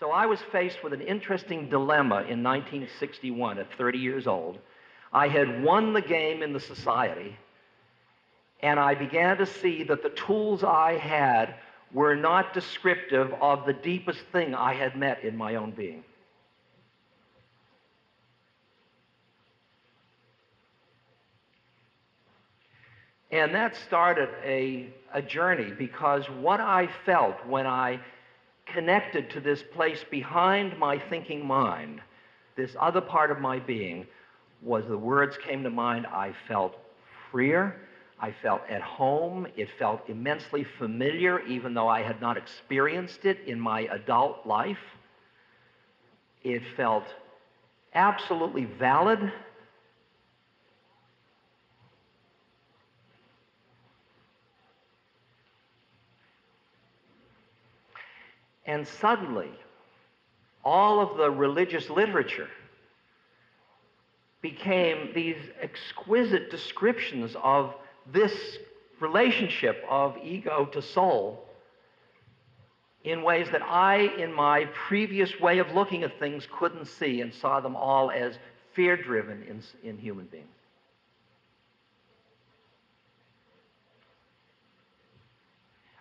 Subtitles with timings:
[0.00, 4.58] So I was faced with an interesting dilemma in 1961 at 30 years old.
[5.12, 7.36] I had won the game in the society,
[8.62, 11.56] and I began to see that the tools I had
[11.92, 16.02] were not descriptive of the deepest thing I had met in my own being.
[23.30, 28.00] And that started a, a journey because what I felt when I
[28.72, 32.00] connected to this place behind my thinking mind,
[32.56, 34.06] this other part of my being,
[34.62, 36.06] was the words came to mind.
[36.06, 36.76] I felt
[37.30, 37.80] freer.
[38.20, 39.46] I felt at home.
[39.56, 44.78] It felt immensely familiar, even though I had not experienced it in my adult life.
[46.42, 47.04] It felt
[47.94, 49.32] absolutely valid.
[58.70, 59.50] And suddenly,
[60.64, 62.46] all of the religious literature
[64.42, 67.74] became these exquisite descriptions of
[68.12, 68.32] this
[69.00, 71.44] relationship of ego to soul
[73.02, 77.34] in ways that I, in my previous way of looking at things, couldn't see and
[77.34, 78.38] saw them all as
[78.74, 80.46] fear driven in, in human beings.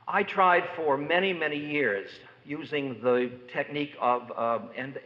[0.08, 2.09] I tried for many, many years
[2.50, 4.58] using the technique of uh,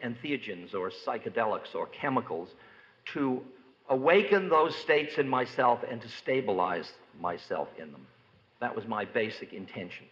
[0.01, 2.47] entheogens or psychedelics or chemicals
[3.13, 3.41] to
[3.89, 8.07] awaken those states in myself and to stabilize myself in them.
[8.61, 10.05] That was my basic intention.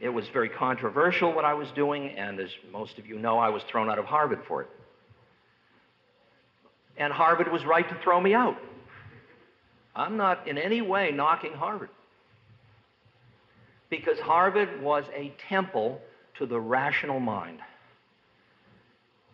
[0.00, 3.50] It was very controversial what I was doing, and as most of you know, I
[3.50, 4.70] was thrown out of Harvard for it.
[6.96, 8.56] And Harvard was right to throw me out.
[9.94, 11.90] I'm not in any way knocking Harvard.
[13.92, 16.00] Because Harvard was a temple
[16.38, 17.58] to the rational mind.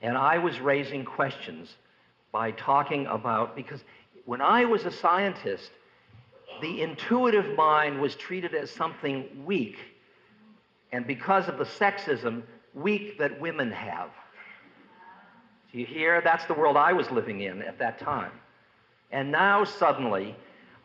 [0.03, 1.77] And I was raising questions
[2.33, 3.85] by talking about, because
[4.25, 5.71] when I was a scientist,
[6.61, 9.77] the intuitive mind was treated as something weak,
[10.91, 12.43] and because of the sexism,
[12.75, 14.11] weak that women have.
[15.71, 16.21] Do you hear?
[16.21, 18.33] That's the world I was living in at that time.
[19.13, 20.35] And now suddenly,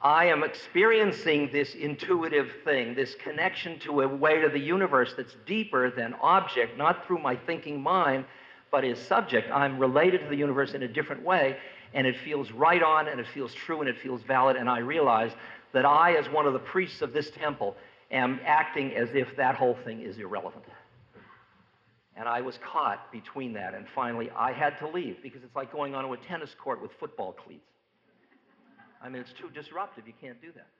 [0.03, 5.37] I am experiencing this intuitive thing, this connection to a way to the universe that's
[5.45, 8.25] deeper than object, not through my thinking mind,
[8.69, 9.49] but is subject.
[9.49, 11.55] I'm related to the universe in a different way,
[11.93, 14.79] and it feels right on, and it feels true, and it feels valid, and I
[14.79, 15.31] realize
[15.71, 17.77] that I, as one of the priests of this temple,
[18.11, 20.65] am acting as if that whole thing is irrelevant.
[22.17, 25.71] And I was caught between that, and finally I had to leave because it's like
[25.71, 27.63] going onto a tennis court with football cleats.
[29.03, 30.07] I mean, it's too disruptive.
[30.07, 30.71] You can't do that.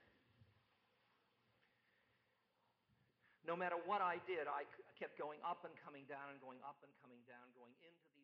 [3.44, 4.64] no matter what I did, I
[4.96, 8.23] kept going up and coming down and going up and coming down, going into